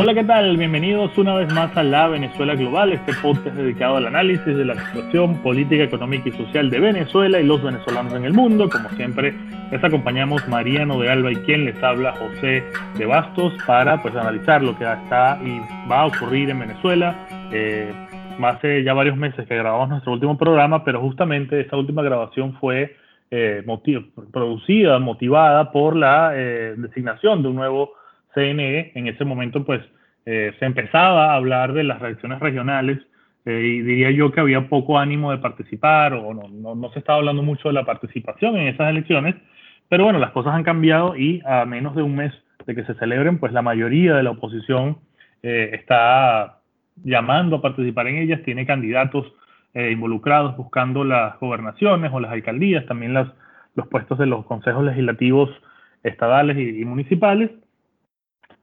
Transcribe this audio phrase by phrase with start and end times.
[0.00, 0.56] Hola, ¿qué tal?
[0.56, 4.76] Bienvenidos una vez más a La Venezuela Global, este podcast dedicado al análisis de la
[4.76, 8.70] situación política, económica y social de Venezuela y los venezolanos en el mundo.
[8.70, 9.34] Como siempre,
[9.72, 12.62] les acompañamos Mariano de Alba y quien les habla, José
[12.96, 15.58] de Bastos, para pues analizar lo que está y
[15.90, 17.16] va a ocurrir en Venezuela.
[17.52, 17.92] Eh,
[18.40, 22.94] hace ya varios meses que grabamos nuestro último programa, pero justamente esta última grabación fue
[23.32, 23.64] eh,
[24.32, 27.97] producida, motivada por la eh, designación de un nuevo
[28.38, 28.92] CNE.
[28.94, 29.82] En ese momento, pues,
[30.26, 32.98] eh, se empezaba a hablar de las elecciones regionales
[33.44, 37.18] eh, y diría yo que había poco ánimo de participar o no, no, se estaba
[37.18, 39.36] hablando mucho de la participación en esas elecciones,
[39.88, 42.32] pero bueno, las cosas han cambiado y a menos de un mes
[42.66, 44.98] de que se celebren, pues la mayoría de la oposición
[45.40, 46.58] está
[47.04, 49.32] llamando a participar en ellas, tiene candidatos
[49.74, 53.28] eh, involucrados buscando las gobernaciones o las alcaldías, también las,
[53.74, 55.50] los puestos de los consejos legislativos
[56.02, 57.50] estadales y, municipales.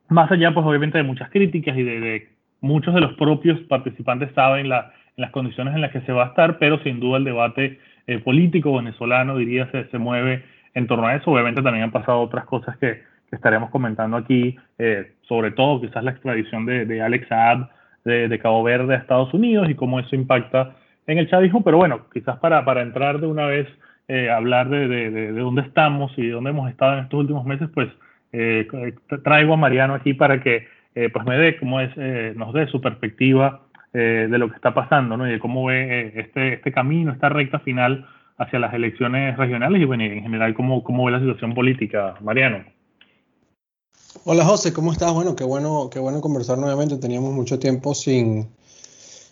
[0.10, 2.30] Más allá, pues obviamente de muchas críticas y de,
[2.62, 6.28] muchos de los propios participantes saben la, las condiciones en las que se va a
[6.28, 10.44] estar, pero sin duda el debate eh, político venezolano, diría, se, se mueve
[10.74, 11.32] en torno a eso.
[11.32, 16.04] Obviamente también han pasado otras cosas que, que estaremos comentando aquí, eh, sobre todo quizás
[16.04, 17.70] la extradición de, de Alex Saab
[18.06, 20.76] de, Cabo Verde a Estados Unidos y cómo eso impacta
[21.08, 23.68] en el chavismo, pero bueno, quizás para, para entrar de una vez,
[24.08, 27.68] eh, hablar de, de, dónde estamos y de dónde hemos estado en estos últimos meses,
[27.74, 27.90] pues
[28.38, 32.54] eh, traigo a Mariano aquí para que eh, pues me dé, cómo es, eh, nos
[32.54, 35.28] dé su perspectiva eh, de lo que está pasando, ¿no?
[35.28, 39.86] Y de cómo ve este, este camino, esta recta final hacia las elecciones regionales y
[39.86, 42.66] bueno, en general cómo, cómo ve la situación política, Mariano.
[44.24, 45.14] Hola José, ¿cómo estás?
[45.14, 46.98] Bueno, qué bueno, qué bueno conversar nuevamente.
[46.98, 48.50] Teníamos mucho tiempo sin,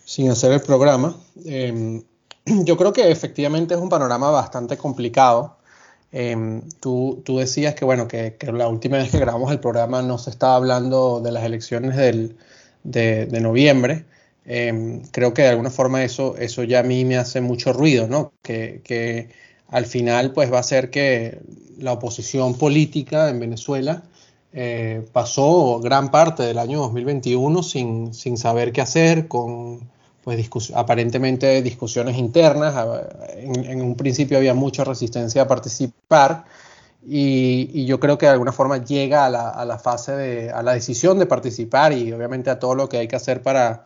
[0.05, 1.15] sin hacer el programa.
[1.45, 2.01] Eh,
[2.45, 5.57] yo creo que efectivamente es un panorama bastante complicado.
[6.13, 10.17] Eh, tú, tú, decías que, bueno, que, la última vez que grabamos el programa no
[10.17, 12.37] se estaba hablando de las elecciones del,
[12.83, 14.05] de, noviembre.
[14.45, 18.07] Eh, creo que de alguna forma eso, eso ya a mí me hace mucho ruido,
[18.07, 18.33] ¿no?
[18.43, 19.29] Que, que
[19.69, 21.39] al final pues va a ser que
[21.79, 24.03] la oposición política en Venezuela
[24.53, 29.89] eh, pasó gran parte del año 2021 sin, sin saber qué hacer, con
[30.23, 32.75] pues discus aparentemente discusiones internas.
[33.37, 36.45] En, en, un principio había mucha resistencia a participar
[37.05, 40.51] y, y yo creo que de alguna forma llega a la, a la, fase de,
[40.51, 43.85] a la decisión de participar y obviamente a todo lo que hay que hacer para,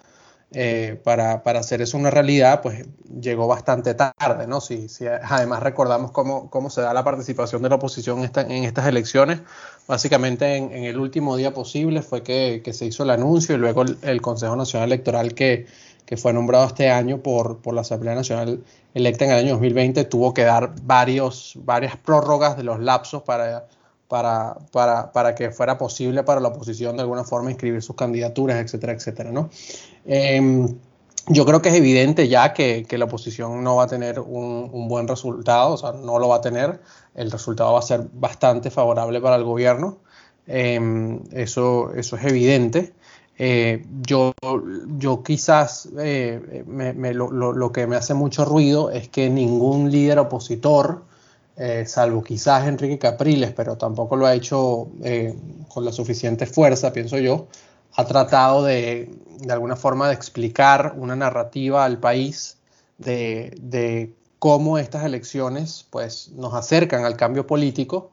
[0.51, 2.85] eh, para, para, hacer eso una realidad, pues
[3.19, 4.61] llegó bastante tarde, ¿no?
[4.61, 8.41] Si, si además recordamos cómo, cómo, se da la participación de la oposición en, esta,
[8.41, 9.39] en estas elecciones,
[9.87, 13.57] básicamente en, en, el último día posible fue que, que, se hizo el anuncio y
[13.57, 15.65] luego el, el Consejo Nacional Electoral que,
[16.07, 18.63] que fue nombrado este año por, por, la Asamblea Nacional
[18.93, 23.67] electa en el año 2020, tuvo que dar varios, varias prórrogas de los lapsos para,
[24.07, 28.57] para, para, para, que fuera posible para la oposición de alguna forma inscribir sus candidaturas,
[28.57, 29.49] etcétera, etcétera, ¿no?
[30.05, 30.65] Eh,
[31.27, 34.69] yo creo que es evidente ya que, que la oposición no va a tener un,
[34.71, 36.79] un, buen resultado, o sea, no lo va a tener,
[37.15, 39.97] el resultado va a ser bastante favorable para el gobierno,
[40.47, 42.93] eh, eso, eso es evidente.
[43.39, 44.33] Eh, yo,
[44.97, 51.03] yo quizás eh, lo, que me hace mucho ruido es que ningún líder opositor,
[51.55, 54.89] eh, salvo quizás Enrique Capriles, pero tampoco lo ha hecho
[55.67, 57.47] con la suficiente fuerza, pienso yo,
[57.93, 59.09] ha tratado de,
[59.39, 62.57] de alguna forma de explicar una narrativa al país
[62.97, 68.11] de, de cómo estas elecciones pues, nos acercan al cambio político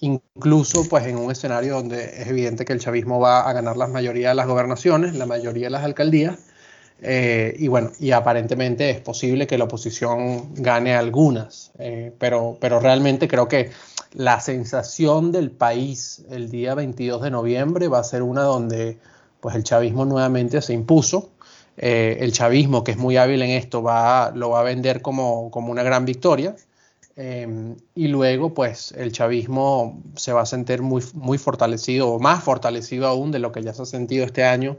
[0.00, 3.86] incluso pues en un escenario donde es evidente que el chavismo va a ganar la
[3.86, 6.38] mayoría de las gobernaciones, la mayoría de las alcaldías,
[7.02, 12.80] eh, y bueno, y aparentemente es posible que la oposición gane algunas, eh, pero, pero
[12.80, 13.70] realmente creo que
[14.14, 18.98] la sensación del país el día 22 de noviembre va a ser una donde
[19.40, 21.30] pues el chavismo nuevamente se impuso.
[21.76, 25.50] Eh, el chavismo, que es muy hábil en esto, va, lo va a vender como,
[25.50, 26.56] como una gran victoria
[27.16, 32.44] eh, y luego, pues, el chavismo se va a sentir muy, muy fortalecido, o más
[32.44, 34.76] fortalecido aún de lo que ya se ha sentido este año,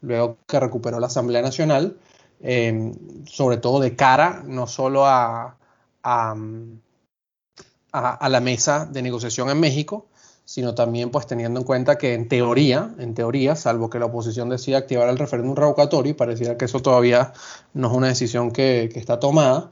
[0.00, 1.98] luego que recuperó la Asamblea Nacional,
[2.40, 2.92] eh,
[3.26, 5.56] sobre todo de cara no solo a,
[6.02, 6.34] a,
[7.92, 10.06] a, a, la mesa de negociación en México,
[10.46, 14.48] sino también pues teniendo en cuenta que en teoría, en teoría, salvo que la oposición
[14.48, 17.32] decida activar el referéndum revocatorio, y pareciera que eso todavía
[17.74, 19.70] no es una decisión que, que está tomada,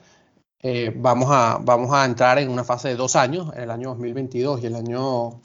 [0.62, 4.62] eh, vamos, a, vamos a entrar en una fase de dos años, el año 2022
[4.62, 5.40] y el año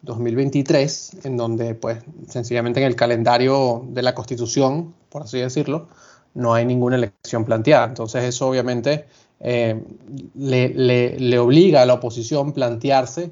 [0.00, 5.88] 2023, en donde pues sencillamente en el calendario de la Constitución, por así decirlo,
[6.34, 7.86] no hay ninguna elección planteada.
[7.86, 9.06] Entonces eso obviamente
[9.40, 9.84] eh,
[10.34, 13.30] le, le, le, obliga a la oposición plantearse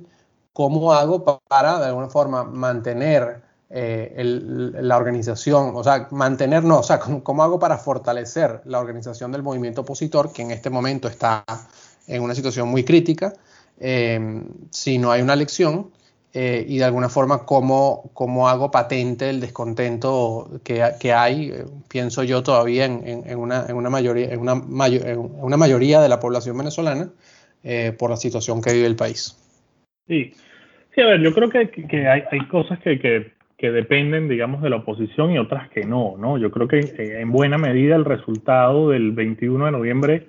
[0.53, 7.43] cómo hago para de alguna forma mantener la organización, o sea, mantenernos, o sea, ¿cómo,
[7.43, 11.45] hago para fortalecer la organización del movimiento opositor, que en este momento está
[12.09, 13.33] en una situación muy crítica,
[13.79, 15.93] si no hay una elección?
[16.33, 21.65] Eh, y de alguna forma cómo, cómo, hago patente el descontento que, que hay, eh,
[21.89, 26.21] pienso yo todavía en, en, una, en una, mayoría, en una, una, mayoría de la
[26.21, 27.11] población venezolana
[27.65, 29.37] eh, por la situación que vive el país.
[30.07, 30.33] Sí,
[30.95, 34.63] sí a ver, yo creo que, que hay, hay, cosas que, que, que, dependen, digamos,
[34.63, 36.39] de la oposición y otras que no, ¿no?
[36.39, 40.27] Yo creo que en buena medida el resultado del 21 de noviembre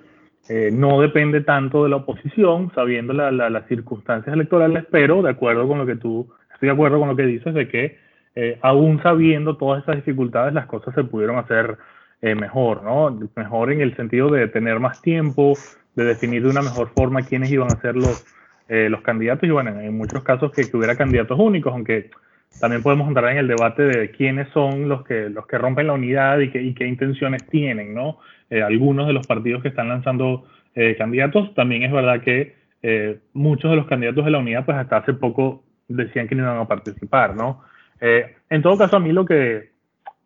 [0.48, 5.78] eh, no depende tanto de la oposición, sabiendo las circunstancias electorales, pero de acuerdo con
[5.78, 7.98] lo que tú, estoy de acuerdo con lo que dices de que
[8.34, 11.78] eh, aún sabiendo todas esas dificultades, las cosas se pudieron hacer
[12.22, 13.18] eh, mejor, ¿no?
[13.36, 15.54] Mejor en el sentido de tener más tiempo,
[15.94, 18.26] de definir de una mejor forma quiénes iban a ser los,
[18.68, 22.10] los candidatos y bueno, en muchos casos que, hubiera candidatos únicos, aunque
[22.60, 25.94] también podemos entrar en el debate de quiénes son los que, los que rompen la
[25.94, 28.18] unidad y, y qué intenciones tienen, ¿no?
[28.52, 30.44] Eh, algunos de los partidos que están lanzando
[30.74, 31.54] eh, candidatos.
[31.54, 35.14] También es verdad que eh, muchos de los candidatos de la unidad, pues hasta hace
[35.14, 37.62] poco decían que no iban a participar, ¿no?
[38.00, 39.70] en todo caso, a mí lo que,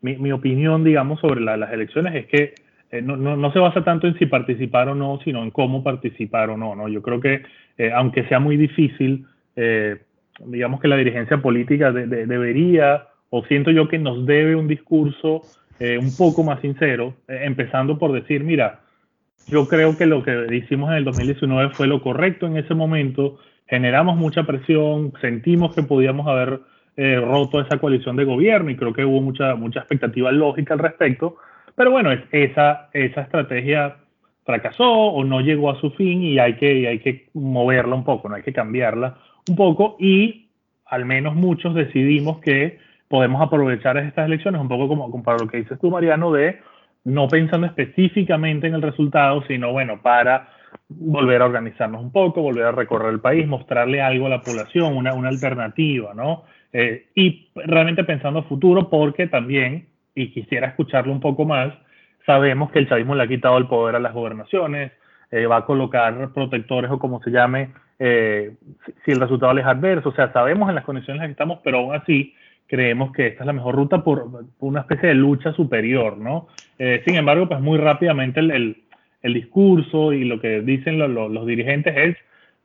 [0.01, 2.55] mi, opinión, digamos, sobre las elecciones es que
[3.03, 6.57] no, no, se basa tanto en si participar o no, sino en cómo participar o
[6.57, 6.87] no, ¿no?
[6.87, 7.43] Yo creo que,
[7.93, 9.27] aunque sea muy difícil,
[10.45, 15.41] digamos que la dirigencia política debería, o siento yo que nos debe un discurso
[15.79, 18.81] eh, un poco más sincero, eh, empezando por decir, mira,
[19.47, 23.37] yo creo que lo que hicimos en el 2019 fue lo correcto en ese momento,
[23.67, 26.61] generamos mucha presión, sentimos que podíamos haber
[26.95, 30.79] eh, roto esa coalición de gobierno y creo que hubo mucha, mucha expectativa lógica al
[30.79, 31.37] respecto,
[31.75, 33.97] pero bueno, esa, esa estrategia
[34.45, 38.29] fracasó o no llegó a su fin y hay que, hay que moverla un poco,
[38.29, 40.49] no hay que cambiarla un poco y
[40.85, 45.57] al menos muchos decidimos que podemos aprovechar estas elecciones un poco como, para lo que
[45.57, 46.59] dices tú, Mariano, de
[47.03, 50.49] no pensando específicamente en el resultado, sino bueno, para
[50.89, 54.95] volver a organizarnos un poco, volver a recorrer el país, mostrarle algo a la población,
[54.95, 56.43] una, una alternativa, ¿no?
[56.73, 61.73] Eh, y realmente pensando a futuro, porque también, y quisiera escucharlo un poco más,
[62.25, 64.91] sabemos que el chavismo le ha quitado el poder a las gobernaciones,
[65.31, 68.55] eh, va a colocar protectores o como se llame, eh,
[69.03, 71.59] si el resultado es adverso, o sea, sabemos en las condiciones en las que estamos,
[71.63, 72.33] pero aún así
[72.67, 74.27] creemos que esta es la mejor ruta por,
[74.59, 76.47] una especie de lucha superior, ¿no?
[76.77, 78.77] Eh, sin embargo, pues muy rápidamente el,
[79.21, 82.17] el, discurso y lo que dicen los dirigentes es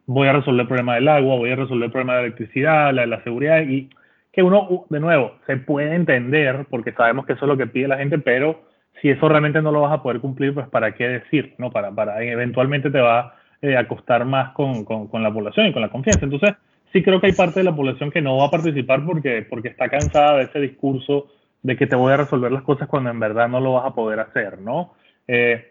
[0.07, 2.93] voy a resolver el problema del agua, voy a resolver el problema de la electricidad,
[2.93, 3.89] la, la seguridad y
[4.33, 7.89] que uno, de nuevo, se puede entender porque sabemos que eso es lo que pide
[7.89, 8.63] la gente, pero
[9.01, 11.71] si eso realmente no lo vas a poder cumplir, pues para qué decir, ¿no?
[11.71, 15.83] Para, para eventualmente te va eh, a costar más con, con, la población y con
[15.83, 16.25] la confianza.
[16.25, 16.55] Entonces,
[16.93, 19.69] sí creo que hay parte de la población que no va a participar porque, porque
[19.69, 21.29] está cansada de ese discurso
[21.63, 23.95] de que te voy a resolver las cosas cuando en verdad no lo vas a
[23.95, 24.95] poder hacer, ¿no?
[25.29, 25.71] Eh,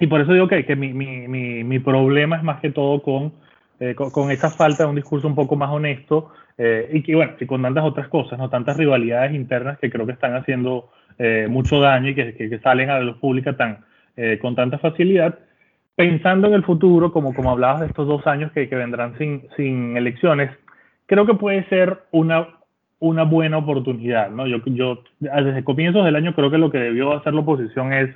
[0.00, 3.02] y por eso digo que, que mi, mi, mi, mi, problema es más que todo
[3.02, 3.34] con,
[3.78, 7.34] eh, con, esa falta de un discurso un poco más honesto eh, y que, bueno,
[7.38, 8.50] y con tantas otras cosas, ¿no?
[8.50, 10.90] Tantas rivalidades internas que creo que están haciendo
[11.48, 13.84] mucho daño y que, que, que, salen a la luz pública tan,
[14.40, 15.38] con tanta facilidad
[15.94, 19.96] pensando en el futuro, como, como hablabas de estos dos años que, vendrán sin, sin,
[19.96, 20.50] elecciones,
[21.06, 22.48] creo que puede ser una,
[22.98, 24.30] una buena oportunidad.
[24.30, 24.46] ¿no?
[24.46, 28.10] Yo, yo, desde comienzos del año, creo que lo que debió hacer la oposición es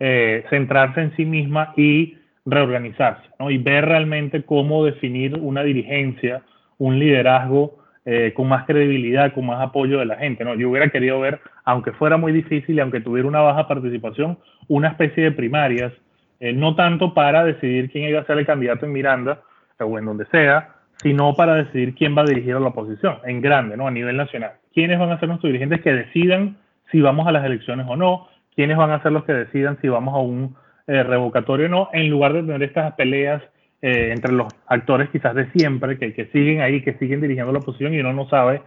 [0.00, 3.50] eh, centrarse en sí misma y reorganizarse ¿no?
[3.50, 6.42] y ver realmente cómo definir una dirigencia,
[6.76, 10.44] un liderazgo eh, con más credibilidad, con más apoyo de la gente.
[10.44, 10.54] ¿no?
[10.56, 14.36] Yo hubiera querido ver, aunque fuera muy difícil y aunque tuviera una baja participación,
[14.68, 15.92] una especie de primarias
[16.40, 19.42] eh, no tanto para decidir quién iba a ser el candidato en Miranda
[19.78, 23.40] o en donde sea, sino para decidir quién va a dirigir a la oposición, en
[23.40, 23.86] grande, ¿no?
[23.86, 24.52] A nivel nacional.
[24.72, 26.56] ¿Quiénes van a ser nuestros dirigentes que decidan
[26.90, 28.28] si vamos a las elecciones o no?
[28.54, 31.88] ¿Quiénes van a ser los que decidan si vamos a un eh, revocatorio o no?
[31.92, 33.42] En lugar de tener estas peleas
[33.82, 37.58] eh, entre los actores quizás de siempre, que, que, siguen ahí, que siguen dirigiendo la
[37.58, 38.62] oposición y uno no sabe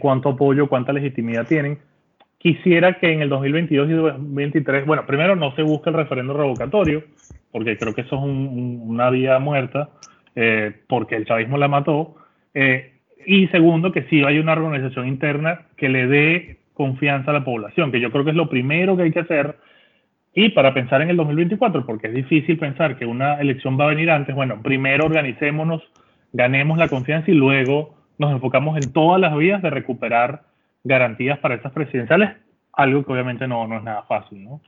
[0.00, 1.78] cuánto apoyo, cuánta legitimidad tienen
[2.46, 7.02] quisiera que en el 2022 y 2023, bueno, primero no se busque el referendo revocatorio,
[7.50, 9.88] porque creo que eso es una vía muerta,
[10.36, 12.14] eh, porque el chavismo la mató.
[12.54, 12.92] Eh,
[13.26, 17.90] y segundo, que sí hay una organización interna que le dé confianza a la población,
[17.90, 19.56] que yo creo que es lo primero que hay que hacer.
[20.32, 23.88] Y para pensar en el 2024, porque es difícil pensar que una elección va a
[23.88, 25.82] venir antes, bueno, primero organicémonos,
[26.32, 30.42] ganemos la confianza y luego nos enfocamos en todas las vías de recuperar
[30.86, 32.36] garantías para estas presidenciales,
[32.72, 34.60] algo que obviamente no, no es nada fácil, ¿no?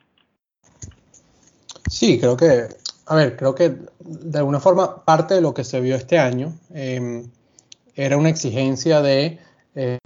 [1.88, 2.68] Sí, creo que,
[3.06, 6.52] a ver, creo que de alguna forma parte de lo que se vio este año
[6.74, 7.30] em,
[7.94, 9.38] era una exigencia de
[9.74, 9.98] eh,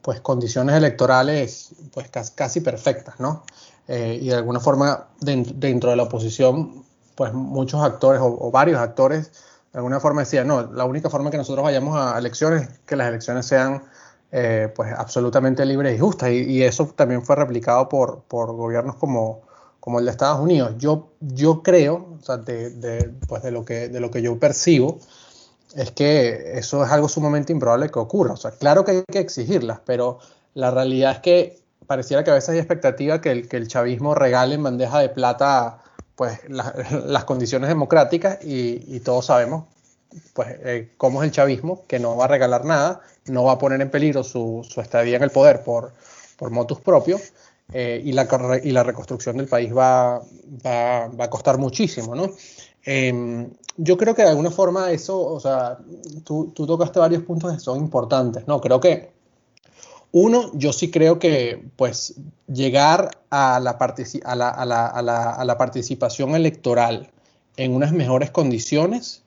[0.00, 3.44] pues condiciones electorales pues casi, perfectas, ¿no?
[3.88, 6.84] Eh, y de alguna forma dentro de la oposición,
[7.14, 9.32] pues muchos actores o, varios actores
[9.72, 12.96] de alguna forma decían, no, la única forma que nosotros vayamos a elecciones es que
[12.96, 13.82] las elecciones sean
[14.32, 16.30] eh, pues absolutamente libres y justas.
[16.30, 19.42] Y, eso también fue replicado por, por gobiernos como,
[19.78, 20.74] como el de Estados Unidos.
[20.78, 24.38] Yo, yo creo, o sea, de, de, pues de, lo que, de lo que yo
[24.38, 24.98] percibo,
[25.76, 28.32] es que eso es algo sumamente improbable que ocurra.
[28.32, 30.18] O sea, claro que hay que exigirlas, pero
[30.54, 34.14] la realidad es que pareciera que a veces hay expectativa que el, que el chavismo
[34.14, 35.82] regale en bandeja de plata
[36.16, 39.64] pues, las condiciones democráticas y, todos sabemos
[40.32, 43.58] pues, eh, cómo es el chavismo, que no va a regalar nada, no va a
[43.58, 45.92] poner en peligro su, su estadía en el poder por,
[46.36, 47.32] por motus propios.
[47.74, 48.28] Eh, y, la,
[48.62, 50.20] y la reconstrucción del país va,
[50.66, 52.28] va, va a costar muchísimo, ¿no?
[52.84, 55.78] Em, yo creo que de alguna forma eso, o sea,
[56.24, 58.60] tú, tú, tocaste varios puntos que son importantes, ¿no?
[58.60, 59.12] Creo que,
[60.10, 62.14] uno, yo sí creo que, pues,
[62.46, 67.10] llegar a la, a la, a la, a la, a la participación electoral
[67.56, 69.22] en unas mejores condiciones,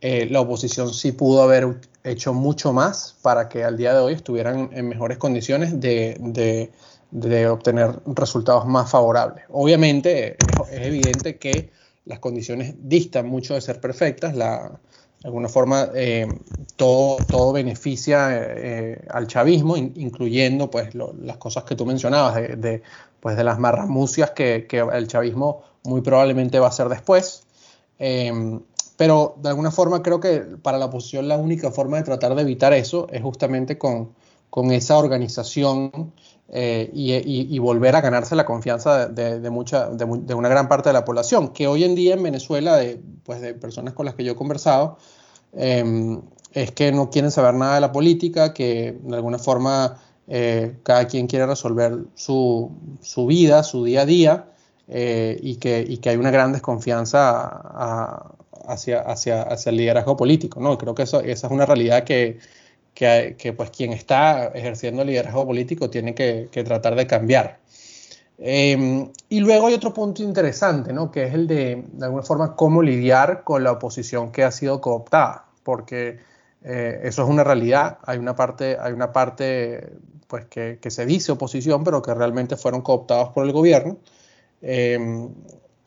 [0.00, 4.14] eh, la oposición sí pudo haber hecho mucho más para que al día de hoy
[4.14, 6.70] estuvieran en mejores condiciones de,
[7.10, 9.44] de, obtener resultados más favorables.
[9.50, 10.36] Obviamente,
[10.70, 11.70] es evidente que
[12.04, 14.80] las condiciones distan mucho de ser perfectas, la,
[15.20, 16.26] de alguna forma eh,
[16.76, 22.82] todo, todo beneficia eh, al chavismo, incluyendo pues las cosas que tú mencionabas, de,
[23.20, 27.44] pues, de las marramucias que, que, el chavismo muy probablemente va a hacer después.
[27.98, 28.60] Eh,
[28.98, 32.42] pero de alguna forma creo que para la oposición la única forma de tratar de
[32.42, 34.10] evitar eso es justamente con,
[34.50, 36.12] con esa organización
[36.48, 41.04] eh, y, volver a ganarse la confianza de, mucha, de, una gran parte de la
[41.04, 44.32] población, que hoy en día en Venezuela, de, pues de personas con las que yo
[44.32, 44.98] he conversado,
[45.52, 46.20] em,
[46.52, 51.06] es que no quieren saber nada de la política, que de alguna forma eh, cada
[51.06, 54.46] quien quiere resolver su, su, vida, su día a día,
[54.88, 58.34] eh, y, que, y, que, hay una gran desconfianza
[58.68, 60.60] hacia, hacia, hacia, el liderazgo político.
[60.60, 60.78] ¿no?
[60.78, 62.38] Creo que eso, esa es una realidad que
[62.98, 67.60] que, pues quien está ejerciendo el liderazgo político tiene que, tratar de cambiar.
[68.38, 71.10] Em, y luego hay otro punto interesante, ¿no?
[71.10, 74.80] que es el de, de alguna forma, cómo lidiar con la oposición que ha sido
[74.80, 76.18] cooptada, porque
[76.64, 77.98] eh, eso es una realidad.
[78.04, 79.92] Hay una parte, hay una parte
[80.26, 83.98] pues, que, se dice oposición, pero que realmente fueron cooptados por el gobierno.
[84.60, 85.30] Em,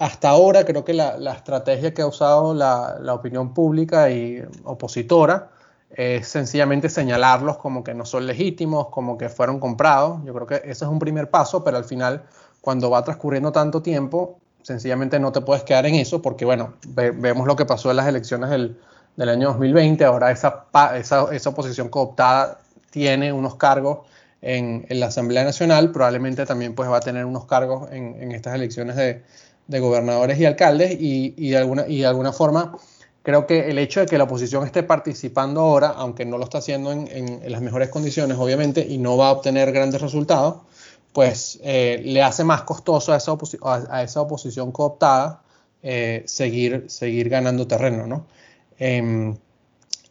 [0.02, 5.52] hasta ahora creo que la, estrategia que ha usado la, la opinión pública y opositora
[5.92, 10.20] es sencillamente señalarlos como que no son legítimos, como que fueron comprados.
[10.26, 12.24] Yo creo que ese es un primer paso, pero al final,
[12.62, 17.46] cuando va transcurriendo tanto tiempo, sencillamente no te puedes quedar en eso, porque bueno, vemos
[17.46, 18.80] lo que pasó en las elecciones del,
[19.18, 20.66] del año 2020, ahora esa,
[20.96, 24.00] esa, esa, oposición cooptada tiene unos cargos
[24.42, 28.32] en, en, la Asamblea Nacional, probablemente también pues va a tener unos cargos en, en
[28.32, 29.24] estas elecciones de,
[29.72, 32.78] de, gobernadores y alcaldes, y, y, de alguna, y de alguna forma
[33.24, 36.58] creo que el hecho de que la oposición esté participando ahora, aunque no lo está
[36.60, 40.58] haciendo en, las mejores condiciones, obviamente, y no va a obtener grandes resultados,
[41.14, 45.42] pues eh, le hace más costoso a esa, a, esa oposición cooptada
[45.84, 48.26] eh, seguir, seguir ganando terreno, ¿no?
[48.80, 49.36] Em,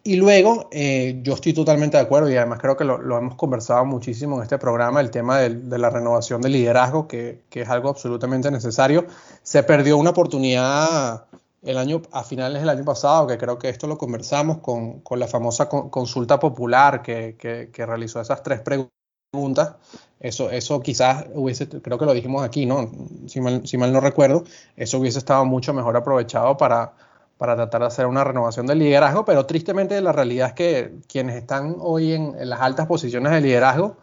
[0.02, 3.84] y luego, eh, yo estoy totalmente de acuerdo y además creo que lo, hemos conversado
[3.84, 8.50] muchísimo en este programa, el tema de, la renovación del liderazgo, que, es algo absolutamente
[8.50, 9.06] necesario.
[9.42, 11.26] Se perdió una oportunidad
[11.62, 15.18] el año, a finales del año pasado, que creo que esto lo conversamos con, con
[15.20, 19.76] la famosa consulta popular que, que, realizó esas tres preguntas.
[20.18, 22.90] Eso, eso quizás hubiese, creo que lo dijimos aquí, ¿no?
[23.26, 24.44] Si mal no recuerdo,
[24.76, 26.94] eso hubiese estado mucho mejor aprovechado para,
[27.40, 31.36] para tratar de hacer una renovación del liderazgo, pero tristemente la realidad es que quienes
[31.36, 33.96] están hoy en, las altas posiciones de liderazgo,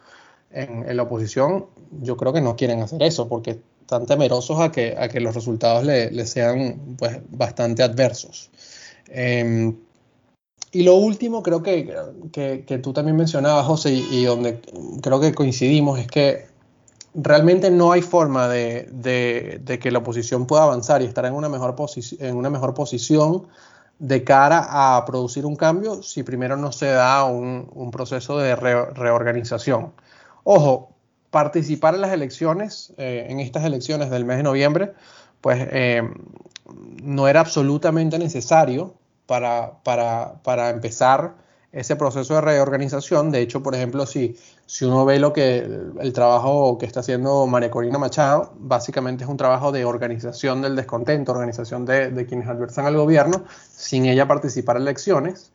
[0.50, 1.67] en, la oposición,
[2.01, 5.36] yo creo que no quieren hacer eso, porque están temerosos a que, a que los
[5.36, 8.50] resultados le, sean pues, bastante adversos.
[9.08, 9.75] Em,
[10.72, 11.94] y lo último, creo que,
[12.34, 14.62] que, tú también mencionabas, José, y, donde
[15.03, 16.48] creo que coincidimos, es que
[17.18, 21.76] realmente no hay forma de, que la oposición pueda avanzar y estar en una mejor,
[22.20, 23.48] en una mejor posición
[24.00, 29.94] de cara a producir un cambio si primero no se da un, proceso de reorganización.
[30.44, 30.92] Ojo,
[31.32, 34.94] participar en las elecciones, eh, en estas elecciones del mes de noviembre,
[35.42, 36.04] pues eh,
[37.02, 38.94] no era absolutamente necesario
[39.26, 41.34] para, para, empezar
[41.72, 43.32] ese proceso de reorganización.
[43.32, 45.60] De hecho, por ejemplo, si, si uno ve lo que
[46.00, 50.76] el, trabajo que está haciendo María Corina Machado, básicamente es un trabajo de organización del
[50.76, 55.52] descontento, organización de, de quienes adversan al gobierno, sin ella participar en elecciones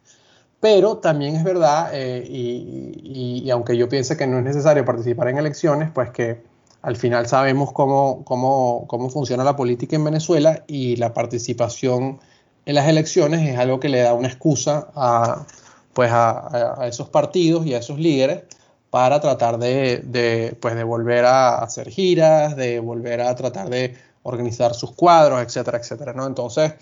[0.61, 5.39] Pero también es verdad, eh, y, aunque yo piense que no es necesario participar en
[5.39, 6.43] elecciones, pues que
[6.83, 12.21] al final sabemos cómo, cómo, cómo funciona la política en Venezuela y la participación
[12.65, 15.47] en las elecciones es algo que le da una excusa a,
[15.93, 18.45] pues a, esos partidos y a esos líderes
[18.91, 24.75] para tratar de, pues de volver a hacer giras, de volver a tratar de organizar
[24.75, 26.27] sus cuadros, etcétera, etcétera, ¿no?
[26.27, 26.75] Entonces,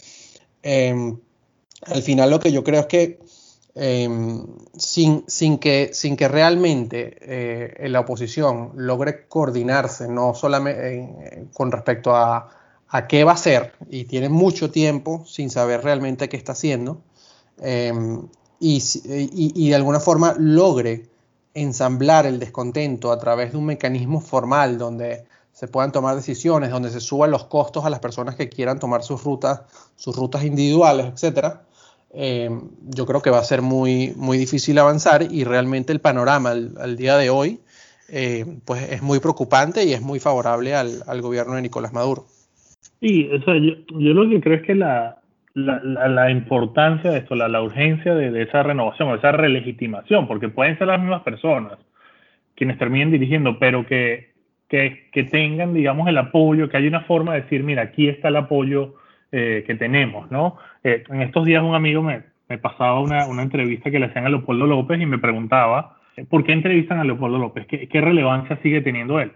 [0.62, 1.18] em,
[1.82, 3.20] al final lo que yo creo es que
[3.76, 4.44] em,
[4.76, 12.14] sin, sin, que, sin que realmente eh, la oposición logre coordinarse, no solamente con respecto
[12.14, 12.50] a,
[13.08, 17.00] qué va a hacer, y tiene mucho tiempo sin saber realmente qué está haciendo,
[17.60, 18.28] em,
[18.60, 18.82] y,
[19.54, 21.06] y, de alguna forma logre
[21.54, 26.90] ensamblar el descontento a través de un mecanismo formal donde se puedan tomar decisiones, donde
[26.90, 29.62] se suban los costos a las personas que quieran tomar sus rutas,
[29.96, 31.62] sus rutas individuales, etcétera,
[32.12, 32.50] eh,
[32.88, 36.96] yo creo que va a ser muy, muy difícil avanzar y realmente el panorama al,
[36.96, 37.60] día de hoy
[38.08, 42.26] eh, pues es muy preocupante y es muy favorable al, al gobierno de Nicolás Maduro.
[43.00, 45.19] Sí, o sea, yo, yo, lo que creo es que la,
[45.60, 50.26] la, la, importancia de esto, la, la urgencia de, de, esa renovación o esa relegitimación,
[50.26, 51.78] porque pueden ser las mismas personas
[52.60, 54.32] quienes terminen dirigiendo, pero que,
[54.68, 58.28] que, que tengan, digamos, el apoyo, que haya una forma de decir, mira, aquí está
[58.28, 58.96] el apoyo
[59.32, 60.58] eh, que tenemos, ¿no?
[60.84, 64.26] Eh, en estos días un amigo me, me pasaba una, una, entrevista que le hacían
[64.26, 65.96] a Leopoldo López y me preguntaba,
[66.28, 67.66] ¿por qué entrevistan a Leopoldo López?
[67.66, 69.32] ¿Qué, qué relevancia sigue teniendo él?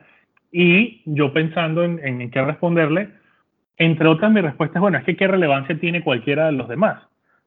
[0.52, 3.09] Y yo pensando en, en qué responderle,
[3.76, 7.02] entre otras, mi respuesta es, bueno, es que qué relevancia tiene cualquiera de los demás.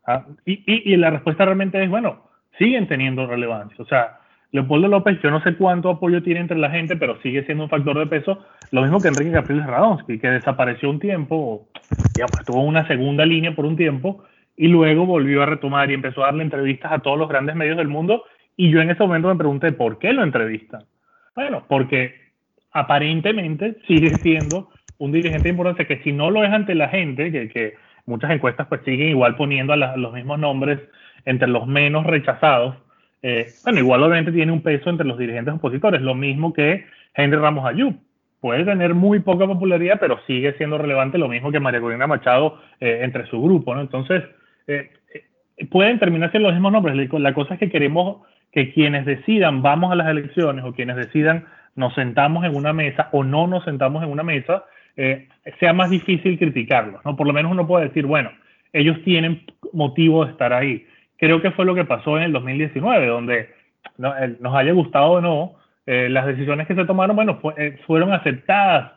[0.05, 0.25] ¿Ah?
[0.45, 3.75] Y, y, la respuesta realmente es, bueno, siguen teniendo relevancia.
[3.79, 4.19] O sea,
[4.51, 7.69] Leopoldo López, yo no sé cuánto apoyo tiene entre la gente, pero sigue siendo un
[7.69, 8.45] factor de peso.
[8.71, 11.67] Lo mismo que Enrique Capriles Radonsky, que desapareció un tiempo,
[12.15, 14.23] digamos, estuvo en una segunda línea por un tiempo
[14.55, 17.77] y luego volvió a retomar y empezó a darle entrevistas a todos los grandes medios
[17.77, 18.23] del mundo.
[18.55, 20.83] Y yo en ese momento me pregunté, ¿por qué lo entrevistan?
[21.35, 22.15] Bueno, porque
[22.71, 27.75] aparentemente sigue siendo un dirigente importante que si no lo es ante la gente, que,
[28.05, 30.79] muchas encuestas pues siguen igual poniendo a, los mismos nombres
[31.25, 32.75] entre los menos rechazados,
[33.21, 37.37] eh, bueno, igual obviamente tiene un peso entre los dirigentes opositores, lo mismo que Henry
[37.37, 37.95] Ramos Ayub.
[38.39, 42.61] Puede tener muy poca popularidad, pero sigue siendo relevante lo mismo que María Corina Machado
[42.79, 43.81] eh, entre su grupo, ¿no?
[43.81, 44.23] Entonces,
[44.67, 44.91] eh,
[45.69, 47.09] pueden terminar siendo los mismos nombres.
[47.13, 51.45] La cosa es que queremos que quienes decidan vamos a las elecciones o quienes decidan
[51.75, 54.65] nos sentamos en una mesa o no nos sentamos en una mesa,
[54.97, 55.27] eh,
[55.59, 57.15] sea más difícil criticarlos, ¿no?
[57.15, 58.31] Por lo menos uno puede decir, bueno,
[58.73, 60.85] ellos tienen motivo de estar ahí.
[61.17, 63.49] Creo que fue lo que pasó en el 2019, donde
[63.97, 65.55] no, nos haya gustado o no,
[65.85, 68.91] eh, las decisiones que se tomaron, bueno, eh, fueron aceptadas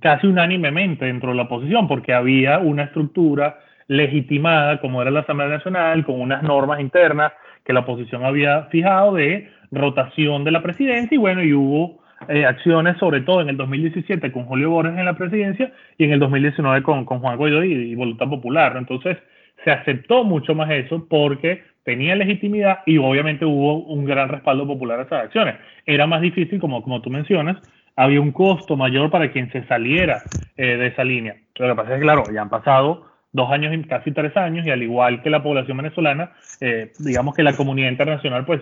[0.00, 3.58] casi unánimemente dentro de la oposición, porque había una estructura
[3.88, 7.32] legitimada, como era la Asamblea Nacional, con unas normas internas
[7.64, 12.44] que la oposición había fijado de rotación de la presidencia, y bueno, y hubo eh,
[12.44, 16.18] acciones, sobre todo en el 2017 con Julio Borges en la presidencia y en el
[16.18, 18.76] 2019 con, con Juan Guaidó y, Voluntad Popular.
[18.76, 19.16] Entonces,
[19.64, 24.98] se aceptó mucho más eso porque tenía legitimidad y obviamente hubo un gran respaldo popular
[24.98, 25.56] a esas acciones.
[25.86, 27.56] Era más difícil, como, como tú mencionas,
[27.94, 30.22] había un costo mayor para quien se saliera
[30.56, 31.36] eh, de esa línea.
[31.56, 34.66] Lo que pasa es que, claro, ya han pasado dos años y casi tres años
[34.66, 38.60] y al igual que la población venezolana, eh, digamos que la comunidad internacional pues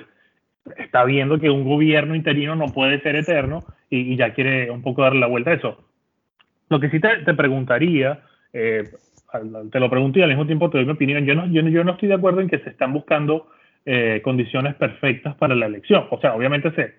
[0.76, 5.02] está viendo que un gobierno interino no puede ser eterno y, ya quiere un poco
[5.02, 5.84] darle la vuelta a eso.
[6.68, 8.20] Lo que sí te, te preguntaría,
[8.52, 8.84] eh,
[9.70, 11.84] te lo pregunto y al mismo tiempo te doy mi opinión, yo no, yo, yo
[11.84, 13.48] no estoy de acuerdo en que se están buscando
[13.84, 16.06] eh, condiciones perfectas para la elección.
[16.10, 16.94] O sea, obviamente se,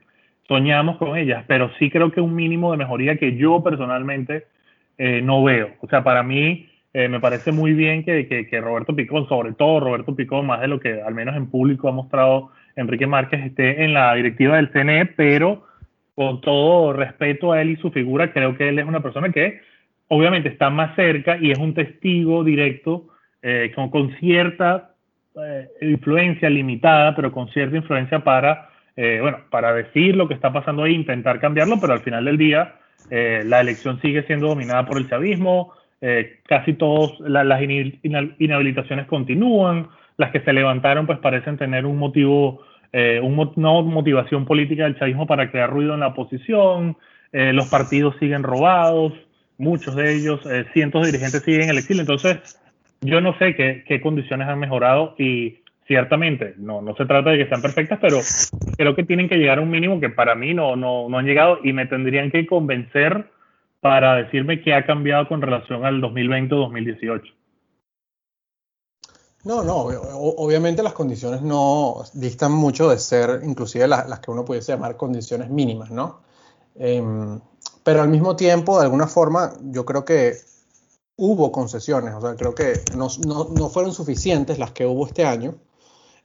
[0.47, 4.45] soñamos con ellas, pero sí creo que un mínimo de mejoría que yo personalmente
[4.97, 5.71] eh, no veo.
[5.81, 9.79] O sea, para mí me parece muy bien que, que, que Roberto Picón, sobre todo
[9.79, 13.83] Roberto Picón, más de lo que al menos en público ha mostrado Enrique Márquez esté
[13.83, 15.65] en la directiva del CNE, pero
[16.15, 19.59] con todo respeto a él y su figura, creo que él es una persona que
[20.07, 23.07] obviamente está más cerca y es un testigo directo
[23.41, 24.91] eh, con, cierta
[25.35, 30.51] eh, influencia limitada, pero con cierta influencia para, eh, bueno, para decir lo que está
[30.51, 32.75] pasando ahí, intentar cambiarlo, pero al final del día
[33.09, 35.71] la elección sigue siendo dominada por el chavismo,
[36.45, 39.87] casi todas las inhabilitaciones continúan,
[40.17, 45.27] las que se levantaron pues parecen tener un motivo, eh, una motivación política del chavismo
[45.27, 46.97] para crear ruido en la oposición,
[47.31, 49.13] eh, los partidos siguen robados,
[49.57, 52.59] muchos de ellos, eh, cientos de dirigentes siguen en el exilio, entonces
[53.01, 57.37] yo no sé qué, qué condiciones han mejorado y ciertamente no, no se trata de
[57.37, 58.17] que sean perfectas, pero
[58.75, 61.25] creo que tienen que llegar a un mínimo que para mí no, no, no han
[61.25, 63.25] llegado y me tendrían que convencer
[63.79, 67.36] para decirme qué ha cambiado con relación al 2020 o 2018.
[69.43, 74.73] No, no, obviamente las condiciones no distan mucho de ser inclusive las, que uno pudiese
[74.73, 76.21] llamar condiciones mínimas, ¿no?
[76.75, 77.39] Em,
[77.83, 80.37] pero al mismo tiempo, de alguna forma, yo creo que
[81.15, 85.55] hubo concesiones, o sea, creo que no, no, fueron suficientes las que hubo este año,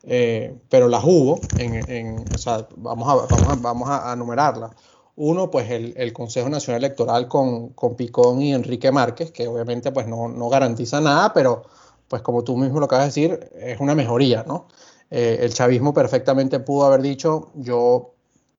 [0.02, 4.72] eh, pero las hubo, en, o sea, vamos a, vamos a, vamos a numerarlas.
[5.16, 9.92] Uno, pues el, el, Consejo Nacional Electoral con, con, Picón y Enrique Márquez, que obviamente
[9.92, 11.64] pues no, no, garantiza nada, pero
[12.12, 14.68] pues como tú mismo lo acabas de decir, es una mejoría, ¿no?
[15.10, 18.12] Eh, el chavismo perfectamente pudo haber dicho, yo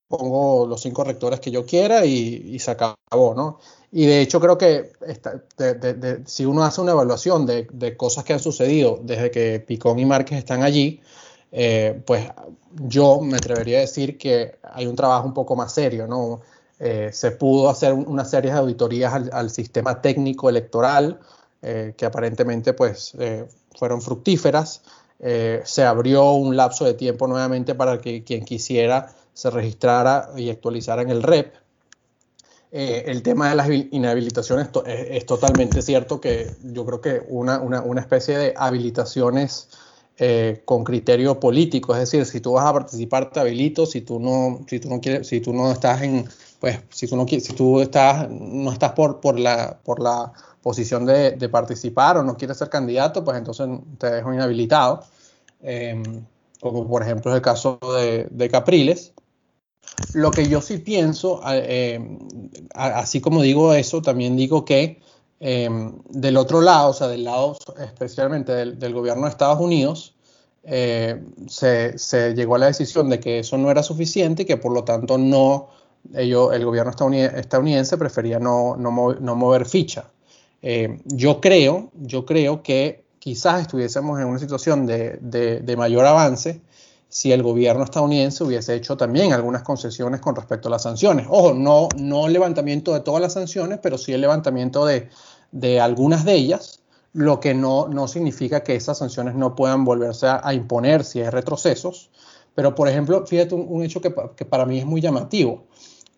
[0.08, 3.60] pongo los cinco rectores que yo quiera y, se acabó, ¿no?
[3.92, 4.94] Y de hecho creo que
[6.26, 10.06] si uno hace una evaluación de, de, cosas que han sucedido desde que Picón y
[10.06, 11.00] Márquez están allí,
[11.52, 12.28] eh, pues
[12.72, 16.42] yo me atrevería a decir que hay un trabajo un poco más serio, ¿no?
[16.80, 21.20] Eh, se pudo hacer una serie de auditorías al, sistema técnico electoral,
[21.64, 23.16] eh, que aparentemente pues
[23.76, 24.82] fueron fructíferas.
[25.64, 31.02] se abrió un lapso de tiempo nuevamente para que quien quisiera se registrara y actualizara
[31.02, 31.54] en el REP.
[32.72, 38.02] el tema de las inhabilitaciones es, totalmente cierto que yo creo que una, una, una
[38.02, 39.70] especie de habilitaciones
[40.20, 44.20] eh, con criterio político, es decir, si tú vas a participar te habilito, si tú
[44.20, 47.42] no, si tú no quieres, si tú no estás en, pues, si tú no si
[47.54, 50.32] tú estás, no estás por, por la, por la
[50.64, 53.68] posición de, participar o no quieres ser candidato, pues entonces
[54.00, 55.04] te dejo inhabilitado.
[55.62, 56.26] Em,
[56.60, 57.78] como por ejemplo es el caso
[58.32, 59.14] de, Capriles.
[60.14, 62.18] Lo que yo sí pienso, em,
[62.74, 65.00] así como digo eso, también digo que
[65.46, 70.16] Em, del otro lado, o sea, del lado especialmente del, gobierno de Estados Unidos,
[70.64, 74.72] eh, se, llegó a la decisión de que eso no era suficiente y que por
[74.72, 75.68] lo tanto no,
[76.16, 80.06] ellos, el gobierno estadounidense, prefería no, no, mover, ficha.
[80.64, 86.62] Eh, yo creo, yo creo que quizás estuviésemos en una situación de, de, mayor avance
[87.10, 91.28] si el gobierno estadounidense hubiese hecho también algunas concesiones con respecto a las sanciones.
[91.30, 95.10] Ojo, no, no levantamiento de todas las sanciones, pero sí el levantamiento de,
[95.52, 96.82] de algunas de ellas,
[97.14, 101.30] lo que no, no significa que esas sanciones no puedan volverse a, imponer si hay
[101.30, 102.10] retrocesos.
[102.56, 105.66] Pero, por ejemplo, fíjate un, hecho que, para mí es muy llamativo.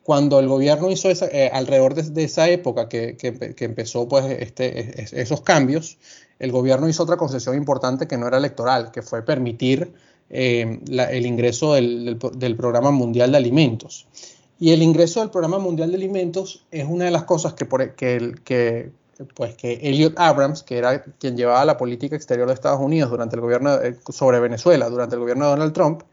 [0.05, 5.01] Cuando el gobierno hizo esa, eh, alrededor de, esa época que, que, empezó pues, este,
[5.19, 5.97] esos cambios,
[6.37, 9.93] el gobierno hizo otra concesión importante que no era electoral, que fue permitir
[10.29, 14.05] eh, el ingreso del, del, Programa Mundial de Alimentos.
[14.59, 17.95] Y el ingreso del Programa Mundial de Alimentos es una de las cosas que, por,
[17.95, 18.91] que, que,
[19.33, 23.37] pues que Elliot Abrams, que era quien llevaba la política exterior de Estados Unidos durante
[23.37, 23.71] el gobierno
[24.09, 26.03] sobre Venezuela, durante el gobierno de Donald Trump,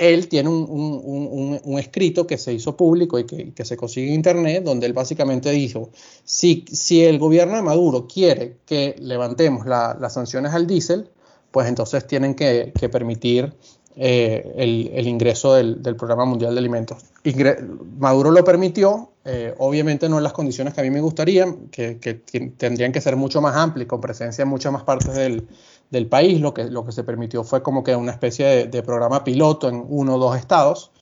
[0.00, 4.86] él tiene un, escrito que se hizo público y que, se consigue en Internet, donde
[4.86, 5.90] él básicamente dijo,
[6.24, 11.10] si, si el gobierno de Maduro quiere que levantemos las sanciones al diésel,
[11.50, 13.52] pues entonces tienen que, permitir
[13.94, 17.04] eh, el, ingreso del, del, Programa Mundial de Alimentos.
[17.98, 21.96] Maduro lo permitió, eh, obviamente no en las condiciones que a mí me gustarían, que,
[22.56, 25.46] tendrían que ser mucho más amplias, con presencia en muchas más partes del,
[26.08, 26.40] país.
[26.40, 29.84] Lo que, lo que se permitió fue como que una especie de, programa piloto en
[29.88, 30.92] uno o dos estados.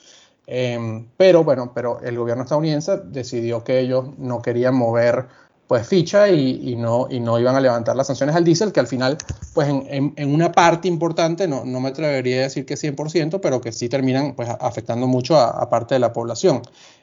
[0.47, 5.27] Em, pero bueno, pero el gobierno estadounidense decidió que ellos no querían mover
[5.69, 8.87] pues ficha y, no, y no iban a levantar las sanciones al diésel, que al
[8.87, 9.19] final,
[9.53, 13.71] pues en, una parte importante, no, no, me atrevería a decir que 100%, pero que
[13.71, 16.63] sí terminan pues afectando mucho a, parte de la población.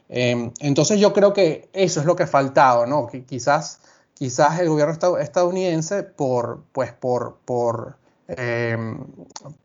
[0.10, 3.06] Em, entonces yo creo que eso es lo que ha faltado, ¿no?
[3.06, 3.82] Que quizás,
[4.16, 7.98] quizás el gobierno estadounidense, por, pues por, por,
[8.28, 9.06] em,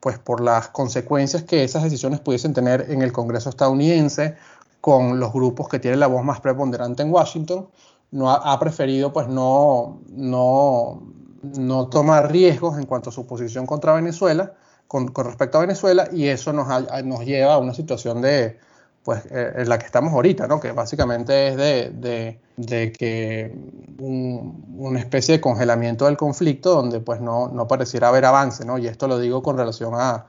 [0.01, 4.37] pues por las consecuencias que esas decisiones pudiesen tener en el Congreso estadounidense,
[4.81, 7.69] con los grupos que tienen la voz más preponderante en Washington,
[8.13, 11.01] no ha, preferido pues no, no,
[11.43, 14.55] no, tomar riesgos en cuanto a su posición contra Venezuela,
[14.89, 16.67] con, respecto a Venezuela, y eso nos,
[17.05, 18.59] nos lleva a una situación de,
[19.05, 20.61] pues, eh, en la que estamos ahorita, ¿no?
[20.61, 23.55] que básicamente es de, de, que
[23.99, 28.79] una especie de congelamiento del conflicto donde pues, no, no pareciera haber avance, ¿no?
[28.79, 30.27] y esto lo digo con relación a,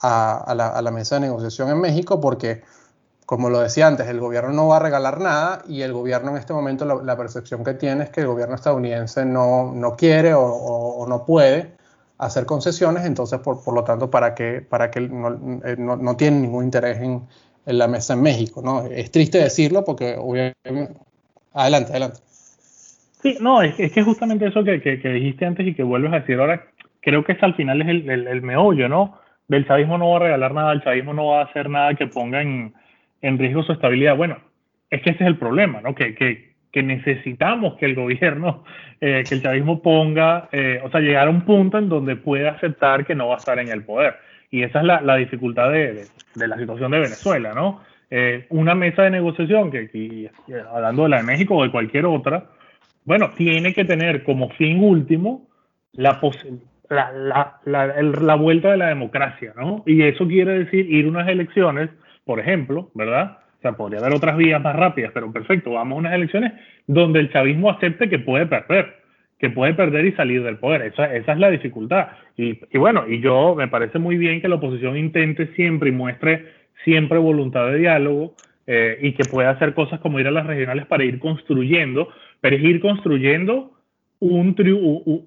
[0.00, 2.62] a, la, a la mesa de negociación en México, porque
[3.26, 6.36] como lo decía antes, el gobierno no va a regalar nada y el gobierno en
[6.36, 11.06] este momento la, percepción que tiene es que el gobierno estadounidense no, no quiere o,
[11.08, 11.76] no puede
[12.18, 16.16] hacer concesiones, entonces por, por lo tanto para que, para que no, eh, no, no
[16.16, 17.26] tiene ningún interés en,
[17.66, 18.62] en, la mesa en México.
[18.62, 18.86] ¿no?
[18.86, 20.94] Es triste decirlo porque obviamente...
[21.54, 22.20] Adelante, adelante.
[23.22, 26.20] Sí, no, es, es que justamente eso que, que, dijiste antes y que vuelves a
[26.20, 26.66] decir ahora,
[27.00, 29.18] creo que es al final es el, el, el meollo, ¿no?
[29.48, 32.06] Del chavismo no va a regalar nada, el chavismo no va a hacer nada que
[32.06, 32.72] ponga en,
[33.20, 34.16] en riesgo su estabilidad.
[34.16, 34.38] Bueno,
[34.90, 35.94] es que ese es el problema, ¿no?
[35.94, 38.64] Que, que que necesitamos que el gobierno,
[39.00, 42.52] eh, que el chavismo ponga, eh, o sea, llegar a un punto en donde pueda
[42.52, 44.16] aceptar que no va a estar en el poder.
[44.52, 47.80] Y esa es la, dificultad de, la situación de Venezuela, ¿no?
[48.10, 50.30] Eh, una mesa de negociación, que,
[50.70, 52.44] hablando de la de México o de cualquier otra,
[53.06, 55.48] bueno, tiene que tener como fin último
[55.94, 56.20] la,
[56.90, 59.82] la, la, vuelta de la democracia, ¿no?
[59.86, 61.88] Y eso quiere decir ir a unas elecciones,
[62.26, 63.38] por ejemplo, ¿verdad?
[63.56, 66.52] O sea, podría haber otras vías más rápidas, pero perfecto, vamos a unas elecciones
[66.86, 69.01] donde el chavismo acepte que puede perder,
[69.42, 70.82] que puede perder y salir del poder.
[70.82, 72.10] Esa, esa es la dificultad.
[72.36, 76.46] Y, bueno, y yo me parece muy bien que la oposición intente siempre y muestre
[76.84, 80.86] siempre voluntad de diálogo eh, y que pueda hacer cosas como ir a las regionales
[80.86, 82.08] para ir construyendo,
[82.40, 83.72] pero es ir construyendo
[84.20, 84.56] un,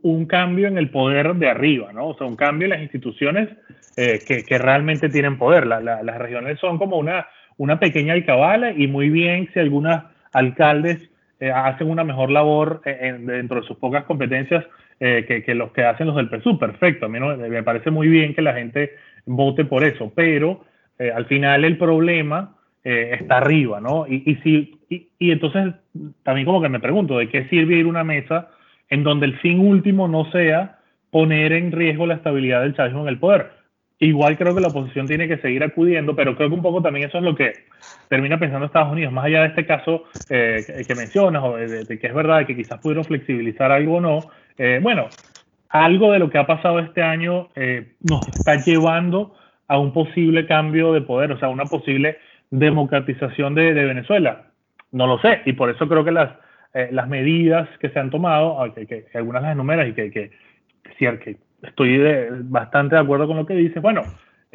[0.01, 2.07] un cambio en el poder de arriba, ¿no?
[2.07, 3.49] O sea, un cambio en las instituciones
[3.97, 5.67] eh, que, que, realmente tienen poder.
[5.67, 10.99] las regionales son como una una pequeña alcabala y muy bien si algunos alcaldes
[11.39, 14.65] eh, hacen una mejor labor eh, dentro de sus pocas competencias
[15.01, 16.57] eh, que, los que hacen los del PSU.
[16.57, 18.91] Perfecto, a mí me parece muy bien que la gente
[19.25, 20.63] vote por eso, pero
[20.97, 24.05] al final el problema está arriba, ¿no?
[24.07, 24.79] Y, y, si,
[25.19, 25.73] y, entonces
[26.23, 28.49] también como que me pregunto, ¿de qué sirve ir a una mesa
[28.89, 33.09] en donde el fin último no sea poner en riesgo la estabilidad del chavismo en
[33.09, 33.49] el poder?
[33.99, 37.07] Igual creo que la oposición tiene que seguir acudiendo, pero creo que un poco también
[37.09, 37.53] eso es lo que
[38.09, 42.07] termina pensando Estados Unidos, más allá de este caso eh, que, mencionas, o de, que
[42.07, 44.19] es verdad que quizás pudieron flexibilizar algo o no.
[44.57, 45.07] Eh, bueno,
[45.69, 49.35] algo de lo que ha pasado este año eh, nos está llevando
[49.67, 52.17] a un posible cambio de poder, o sea, una posible
[52.51, 54.47] democratización de, Venezuela.
[54.91, 56.31] No lo sé, y por eso creo que las,
[56.91, 60.31] las medidas que se han tomado, que, algunas las enumeras y que, que,
[60.97, 61.99] que estoy
[62.43, 63.79] bastante de acuerdo con lo que dice.
[63.79, 64.03] Bueno,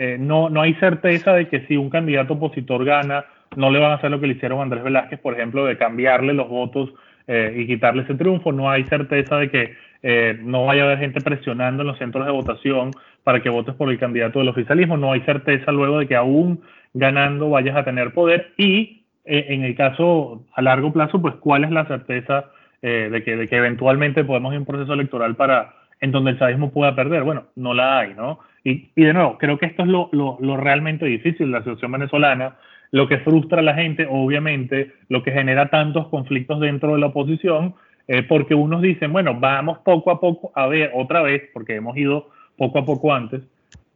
[0.02, 3.92] eh, no, no hay certeza de que si un candidato opositor gana, no le van
[3.92, 6.90] a hacer lo que le hicieron a Andrés Velázquez, por ejemplo, de cambiarle los votos
[7.26, 8.52] eh, y quitarle ese triunfo.
[8.52, 12.24] No hay certeza de que eh, no vaya a haber gente presionando en los centros
[12.26, 12.92] de votación
[13.24, 14.96] para que votes por el candidato del oficialismo.
[14.96, 16.62] No hay certeza luego de que aún
[16.94, 18.52] ganando vayas a tener poder.
[18.56, 22.46] Y en el caso a largo plazo, pues, ¿cuál es la certeza
[22.82, 26.38] de, que, de que eventualmente podemos ir a un proceso electoral para en donde el
[26.38, 27.22] chavismo pueda perder.
[27.22, 28.40] Bueno, no la hay, ¿no?
[28.64, 31.92] Y, y de nuevo, creo que esto es lo, lo, lo, realmente difícil la situación
[31.92, 32.56] venezolana,
[32.92, 37.07] lo que frustra a la gente, obviamente, lo que genera tantos conflictos dentro de la
[37.07, 37.74] oposición,
[38.09, 41.96] eh, porque unos dicen, bueno, vamos poco a poco a ver otra vez, porque hemos
[41.96, 43.42] ido poco a poco antes,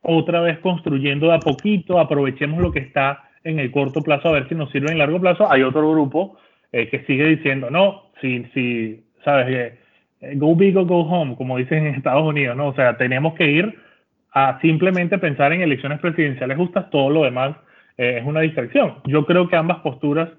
[0.03, 4.33] otra vez construyendo de a poquito, aprovechemos lo que está en el corto plazo a
[4.33, 5.51] ver si nos sirve en largo plazo.
[5.51, 6.37] Hay otro grupo
[6.73, 9.79] eh, que sigue diciendo, no, si, si sabes, eh,
[10.37, 12.69] go big or go home, como dicen en Estados Unidos, ¿no?
[12.69, 13.79] O sea, tenemos que ir
[14.33, 17.57] a simplemente pensar en elecciones presidenciales justas, todo lo demás
[17.97, 18.97] eh, es una distracción.
[19.05, 20.31] Yo creo que ambas posturas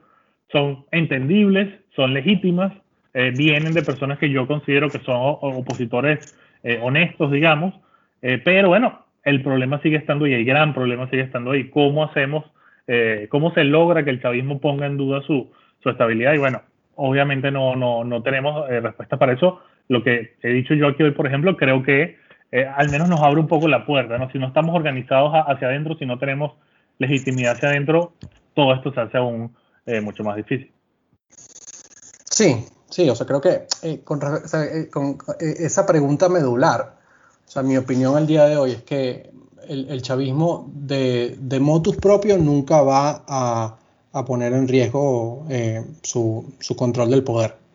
[0.52, 2.74] son entendibles, son legítimas,
[3.14, 6.36] eh, vienen de personas que yo considero que son opositores
[6.82, 7.76] honestos, digamos,
[8.44, 11.70] pero bueno, el problema sigue estando ahí, el gran problema sigue estando ahí.
[11.70, 12.44] ¿Cómo hacemos,
[13.30, 15.52] cómo se logra que el chavismo ponga en duda su,
[15.84, 16.34] su estabilidad?
[16.34, 16.64] Y bueno,
[16.96, 21.12] obviamente no, no, no tenemos respuesta para eso lo que he dicho yo aquí hoy,
[21.12, 22.18] por ejemplo, creo que
[22.52, 24.30] eh, al menos nos abre un poco la puerta, ¿no?
[24.32, 26.54] Si no estamos organizados hacia adentro, si no tenemos
[27.00, 28.14] legitimidad hacia adentro,
[28.54, 29.56] todo esto se hace aún
[29.86, 30.72] eh, mucho más difícil.
[32.30, 34.20] Sí, sí, o sea, creo que eh, con,
[35.40, 36.98] esa pregunta medular,
[37.48, 39.32] o sea, mi opinión al día de hoy es que
[39.68, 43.78] el, chavismo de, de, motus propio nunca va a,
[44.12, 45.48] a poner en riesgo
[46.04, 47.66] su, su control del poder.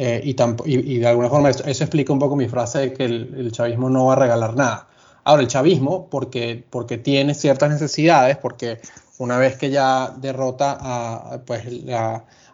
[0.00, 3.90] Eh, y, de alguna forma eso, explica un poco mi frase de que el, chavismo
[3.90, 4.86] no va a regalar nada.
[5.28, 8.80] Ahora, el chavismo, porque, porque tiene ciertas necesidades, porque
[9.18, 11.66] una vez que ya derrota a, pues,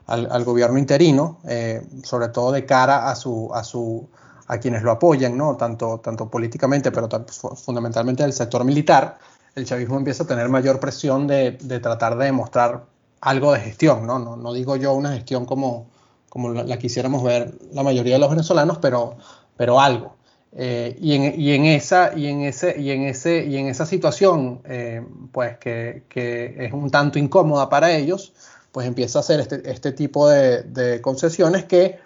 [0.07, 4.09] al, gobierno interino, eh, sobre todo de cara a, su, a, su,
[4.49, 5.57] a quienes lo apoyan, ¿no?
[5.57, 7.09] tanto, tanto políticamente, pero
[7.55, 9.19] fundamentalmente del sector militar,
[9.55, 12.87] el chavismo empieza a tener mayor presión de, de tratar de demostrar
[13.21, 14.19] algo de gestión, ¿no?
[14.19, 15.87] No, no digo yo una gestión como,
[16.29, 19.15] como la, quisiéramos ver la mayoría de los venezolanos, pero,
[19.57, 20.14] pero algo.
[20.57, 23.87] Eh, y, en, y, en, esa, y, en ese, y, en ese, y en esa
[23.87, 28.33] situación, eh, pues que, es un tanto incómoda para ellos,
[28.71, 31.99] pues empieza a hacer este, este tipo de, concesiones que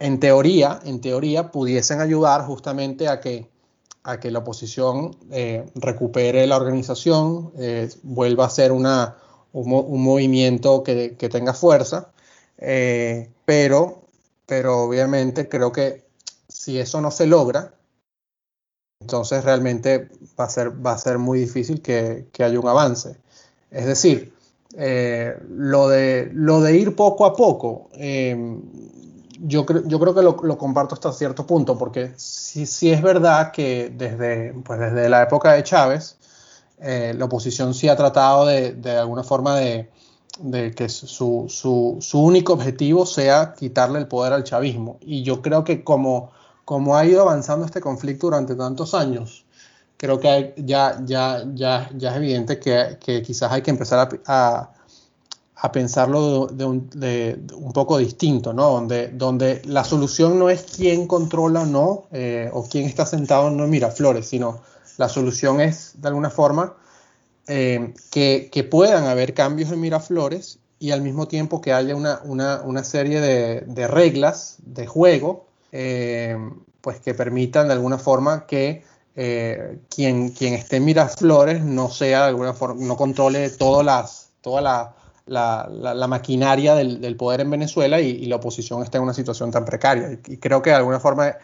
[0.00, 3.48] en teoría, en teoría pudiesen ayudar justamente a que,
[4.02, 7.52] a que la oposición eh, recupere la organización,
[8.02, 9.16] vuelva a ser una,
[9.52, 12.10] un, un movimiento que, que, tenga fuerza.
[12.56, 14.02] Pero,
[14.46, 16.04] pero obviamente creo que
[16.48, 17.75] si eso no se logra,
[19.00, 23.16] entonces realmente va a ser, va a ser muy difícil que, haya un avance.
[23.70, 24.34] Es decir,
[24.76, 28.60] eh, lo, de, lo de ir poco a poco, em,
[29.40, 33.52] yo, yo creo que lo, lo, comparto hasta cierto punto, porque sí, sí es verdad
[33.52, 36.16] que desde, pues desde la época de Chávez,
[36.80, 39.90] eh, la oposición sí ha tratado de, de alguna forma de,
[40.40, 44.98] de que su, su, su, único objetivo sea quitarle el poder al chavismo.
[45.00, 46.32] Y yo creo que como,
[46.66, 49.46] como ha ido avanzando este conflicto durante tantos años,
[49.96, 54.72] creo que ya, ya, ya, ya es evidente que, que quizás hay que empezar a,
[55.54, 58.72] a, pensarlo de, un, de, un, poco distinto, ¿no?
[58.72, 63.46] Donde, donde la solución no es quién controla o no, eh, o quién está sentado
[63.46, 64.60] en Miraflores, sino
[64.96, 66.74] la solución es, de alguna forma,
[67.46, 72.20] eh, que, que, puedan haber cambios en Miraflores y al mismo tiempo que haya una,
[72.24, 76.36] una, una serie de, de, reglas de juego eh,
[76.80, 78.84] pues que permitan de alguna forma que
[79.16, 84.30] eh, quien, quien esté en Miraflores no sea de alguna forma, no controle todas las,
[84.42, 84.94] toda la,
[85.26, 89.50] la, la, maquinaria del, del, poder en Venezuela y, la oposición esté en una situación
[89.50, 90.12] tan precaria.
[90.12, 91.34] Y, creo que de alguna forma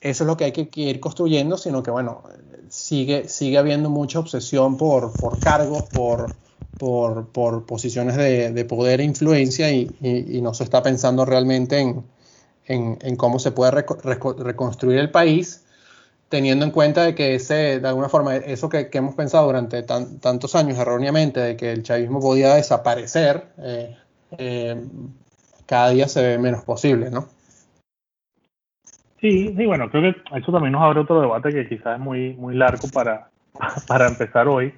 [0.00, 2.22] eso es lo que hay que, que, ir construyendo, sino que bueno,
[2.68, 6.34] sigue, sigue habiendo mucha obsesión por, por cargos, por,
[6.78, 11.78] por, por posiciones de, de, poder e influencia y, y, no se está pensando realmente
[11.78, 12.04] en,
[12.66, 15.62] en, en cómo se puede reco reco reconstruir el país
[16.32, 19.82] teniendo en cuenta de que ese, de alguna forma, eso que, que hemos pensado durante
[19.82, 23.94] tan, tantos años erróneamente, de que el chavismo podía desaparecer, eh,
[24.38, 24.82] eh,
[25.66, 27.26] cada día se ve menos posible, ¿no?
[29.20, 32.32] Sí, sí, bueno, creo que eso también nos abre otro debate que quizás es muy,
[32.32, 33.28] muy largo para,
[33.86, 34.72] para empezar hoy.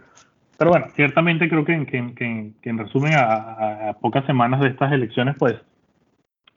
[0.59, 4.71] Pero bueno, ciertamente creo que, que, que, que en resumen, a, a, pocas semanas de
[4.71, 5.55] estas elecciones, pues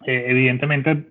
[0.07, 1.05] eh, evidentemente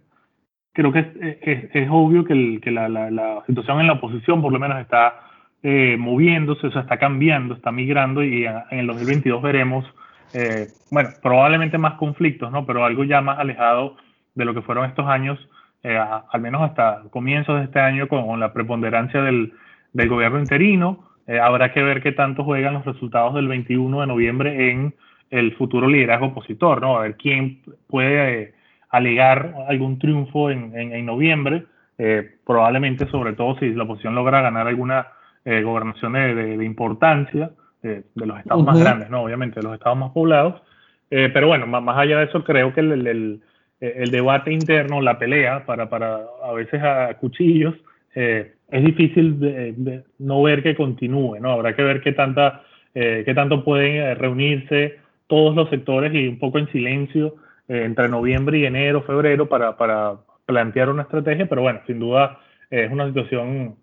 [0.76, 4.52] creo que es, es, obvio que, el, que la, la, situación en la oposición por
[4.52, 5.22] lo menos está
[5.62, 9.86] eh, moviéndose, o sea, está cambiando, está migrando y en el 2022 veremos,
[10.34, 12.66] eh, bueno, probablemente más conflictos, ¿no?
[12.66, 13.96] Pero algo ya más alejado
[14.34, 15.38] de lo que fueron estos años,
[15.82, 19.54] eh, al menos hasta comienzos de este año con, con la preponderancia del,
[19.94, 21.06] del gobierno interino.
[21.26, 24.94] Eh, habrá que ver qué tanto juegan los resultados del 21 de noviembre en
[25.30, 26.98] el futuro liderazgo opositor, ¿no?
[26.98, 28.54] A ver quién puede eh,
[28.96, 31.64] alegar algún triunfo en, en, en noviembre,
[31.98, 35.08] eh, probablemente sobre todo si la oposición logra ganar alguna
[35.44, 37.50] eh, gobernación de, de, de importancia
[37.82, 38.72] eh, de los estados uh -huh.
[38.72, 40.60] más grandes, no obviamente de los estados más poblados,
[41.08, 43.40] eh, pero bueno, más, más, allá de eso creo que el, el, el,
[43.80, 47.74] el, debate interno, la pelea para, para a veces a cuchillos,
[48.12, 51.52] es difícil de, de, no ver que continúe, ¿no?
[51.52, 52.62] Habrá que ver qué, tanta,
[52.94, 57.34] qué tanto pueden reunirse todos los sectores y un poco en silencio
[57.68, 62.38] eh, entre noviembre y enero, febrero, para, para plantear una estrategia, pero bueno, sin duda
[62.70, 63.76] eh, es una situación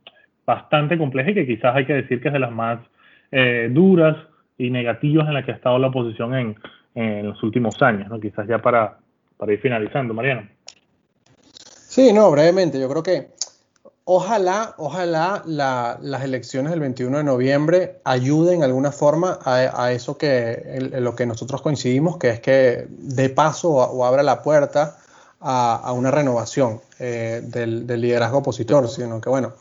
[0.45, 2.79] bastante compleja y que quizás hay que decir que es de las más
[3.31, 4.15] eh, duras
[4.57, 6.55] y negativas en las que ha estado la oposición en,
[6.95, 8.19] en los últimos años, ¿no?
[8.19, 8.97] Quizás ya para,
[9.37, 10.47] para ir finalizando, Mariano.
[11.43, 13.27] Sí, no, brevemente, yo creo que
[14.05, 20.17] ojalá, ojalá la, las elecciones del 21 de noviembre ayuden de alguna forma a, eso
[20.17, 24.97] que lo que nosotros coincidimos, que es que de paso o, abra la puerta
[25.39, 29.53] a, una renovación eh, del, liderazgo opositor, sino que bueno,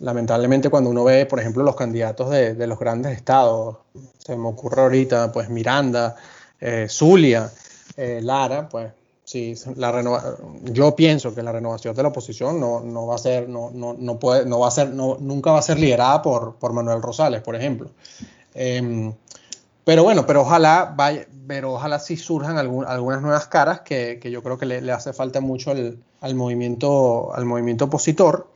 [0.00, 3.78] lamentablemente cuando uno ve, por ejemplo, los candidatos de, de los grandes estados,
[4.18, 6.16] se me ocurre ahorita, pues Miranda,
[6.60, 7.50] eh, Zulia,
[7.96, 8.92] eh, Lara, pues
[9.30, 13.18] Sí, la renova yo pienso que la renovación de la oposición no, no va a
[13.18, 16.20] ser, no, no, no, puede, no va a ser, no, nunca va a ser liderada
[16.20, 17.92] por, por Manuel Rosales, por ejemplo.
[18.56, 19.12] Eh,
[19.84, 24.32] pero bueno, pero ojalá vaya, pero ojalá sí surjan algún, algunas nuevas caras que, que,
[24.32, 28.48] yo creo que le, le hace falta mucho al, al, movimiento, al movimiento opositor.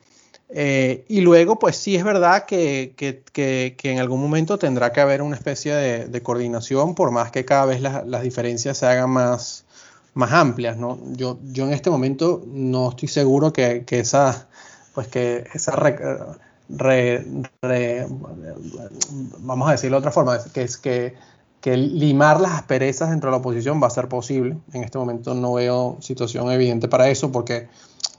[0.48, 5.00] Eh, y luego, pues sí es verdad que, que, que, en algún momento tendrá que
[5.00, 8.86] haber una especie de, de coordinación, por más que cada vez las, las diferencias se
[8.86, 9.63] hagan más,
[10.14, 10.98] más amplias, ¿no?
[11.12, 14.48] Yo, yo en este momento no estoy seguro que, que esa,
[14.94, 15.96] pues que esa re,
[16.68, 18.06] re,
[19.40, 21.14] vamos a decirlo de otra forma, que es que,
[21.60, 24.56] que limar las asperezas dentro de la oposición va a ser posible.
[24.72, 27.68] En este momento no veo situación evidente para eso, porque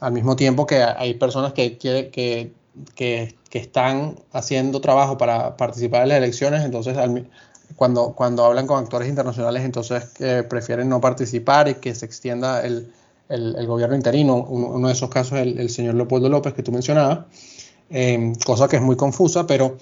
[0.01, 6.03] al mismo tiempo que hay personas que, que, que, que están haciendo trabajo para participar
[6.03, 7.29] en las elecciones, entonces al,
[7.75, 12.65] cuando, cuando hablan con actores internacionales, entonces eh, prefieren no participar y que se extienda
[12.65, 12.91] el,
[13.29, 14.35] el, gobierno interino.
[14.35, 17.25] Uno, uno, de esos casos es el, el, señor Leopoldo López que tú mencionabas,
[17.89, 19.77] eh, cosa que es muy confusa, pero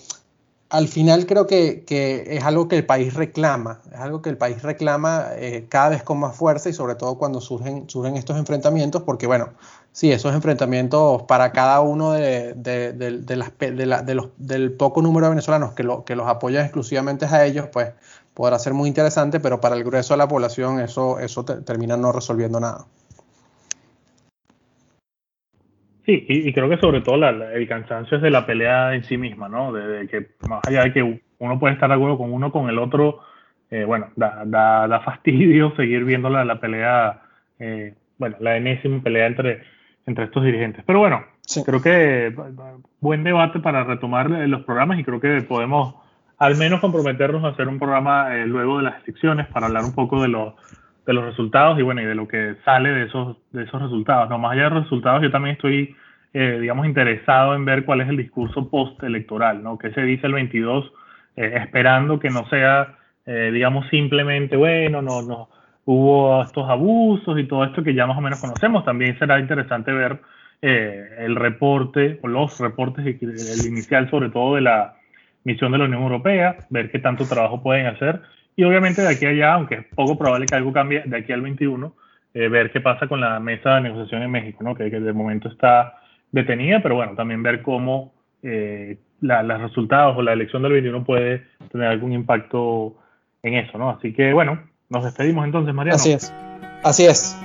[0.73, 4.37] al final creo que, que, es algo que el país reclama, es algo que el
[4.37, 8.37] país reclama eh, cada vez con más fuerza y sobre todo cuando surgen, surgen estos
[8.37, 9.49] enfrentamientos, porque bueno,
[9.91, 15.03] sí, esos enfrentamientos para cada uno de, de, de, de las, la, los, del poco
[15.03, 17.91] número de venezolanos que, lo, que los apoyan exclusivamente a ellos, pues
[18.33, 21.97] podrá ser muy interesante, pero para el grueso de la población eso, eso te, termina
[21.97, 22.87] no resolviendo nada.
[26.05, 29.47] Sí, y, creo que sobre todo el cansancio es de la pelea en sí misma,
[29.47, 29.71] ¿no?
[29.71, 32.77] De, que más allá de que uno puede estar de acuerdo con uno con el
[32.77, 33.21] otro,
[33.71, 37.21] eh, bueno, da, da, da, fastidio seguir viendo la, la pelea,
[37.57, 39.63] eh, bueno, la enésima pelea entre,
[40.05, 40.83] entre estos dirigentes.
[40.85, 41.23] Pero bueno,
[41.65, 42.35] creo que
[42.99, 45.95] buen debate para retomar los programas y creo que podemos
[46.37, 49.93] al menos comprometernos a hacer un programa eh, luego de las elecciones para hablar un
[49.93, 50.53] poco de los
[51.05, 54.29] de los resultados y bueno, y de lo que sale de esos, de esos resultados.
[54.29, 55.95] No, más allá de los resultados, yo también estoy,
[56.33, 59.77] eh, digamos, interesado en ver cuál es el discurso postelectoral, ¿no?
[59.77, 60.91] ¿Qué se dice el 22?
[61.35, 62.95] Eh, esperando que no sea,
[63.25, 65.49] eh, digamos, simplemente, bueno, no, no,
[65.85, 68.85] hubo estos abusos y todo esto que ya más o menos conocemos.
[68.85, 70.19] También será interesante ver
[70.61, 74.95] el reporte, o los reportes, el inicial sobre todo de la
[75.43, 78.21] misión de la Unión Europea, ver qué tanto trabajo pueden hacer
[78.55, 81.31] y obviamente de aquí a allá, aunque es poco probable que algo cambie de aquí
[81.31, 81.93] al 21,
[82.33, 84.75] eh, ver qué pasa con la mesa de negociación en México, ¿no?
[84.75, 85.99] que, de momento está
[86.31, 91.45] detenida, pero bueno, también ver cómo eh, los resultados o la elección del 21 puede
[91.71, 92.95] tener algún impacto
[93.41, 93.89] en eso, ¿no?
[93.89, 95.95] Así que bueno, nos despedimos entonces, Mariano.
[95.95, 96.33] Así es.
[96.83, 97.37] Así es.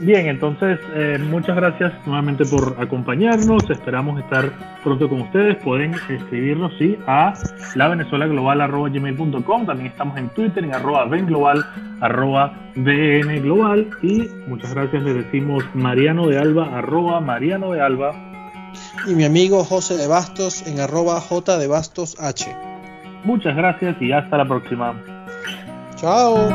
[0.00, 3.68] Bien, entonces eh, muchas gracias nuevamente por acompañarnos.
[3.68, 4.50] Esperamos estar
[4.82, 5.62] pronto con ustedes.
[5.62, 7.34] Pueden escribirnos sí, a
[7.74, 9.66] la Venezuela Global gmail.com.
[9.66, 11.64] También estamos en Twitter en arroba venglobal
[12.00, 13.90] arroba global.
[14.00, 18.14] Y muchas gracias le decimos Mariano de Alba arroba Mariano de Alba.
[19.06, 22.56] Y mi amigo José de Bastos en arroba J de Bastos H.
[23.24, 24.94] Muchas gracias y hasta la próxima.
[25.96, 26.48] Chao.